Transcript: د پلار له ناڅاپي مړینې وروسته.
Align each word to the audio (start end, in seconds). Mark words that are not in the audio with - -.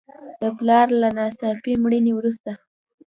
د 0.41 0.43
پلار 0.57 0.87
له 1.01 1.07
ناڅاپي 1.17 1.73
مړینې 1.83 2.11
وروسته. 2.15 2.51